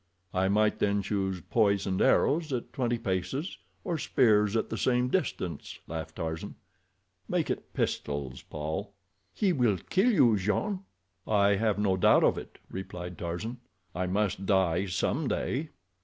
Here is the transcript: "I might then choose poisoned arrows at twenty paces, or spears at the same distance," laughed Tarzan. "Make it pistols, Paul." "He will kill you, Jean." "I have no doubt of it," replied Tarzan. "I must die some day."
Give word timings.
"I 0.33 0.47
might 0.47 0.79
then 0.79 1.03
choose 1.03 1.41
poisoned 1.41 2.01
arrows 2.01 2.51
at 2.51 2.73
twenty 2.73 2.97
paces, 2.97 3.59
or 3.83 3.99
spears 3.99 4.55
at 4.55 4.69
the 4.71 4.75
same 4.75 5.09
distance," 5.09 5.77
laughed 5.85 6.15
Tarzan. 6.15 6.55
"Make 7.29 7.51
it 7.51 7.71
pistols, 7.73 8.41
Paul." 8.41 8.95
"He 9.31 9.53
will 9.53 9.77
kill 9.91 10.09
you, 10.11 10.37
Jean." 10.37 10.79
"I 11.27 11.49
have 11.49 11.77
no 11.77 11.97
doubt 11.97 12.23
of 12.23 12.39
it," 12.39 12.57
replied 12.67 13.15
Tarzan. 13.19 13.57
"I 13.93 14.07
must 14.07 14.47
die 14.47 14.87
some 14.87 15.27
day." 15.27 15.69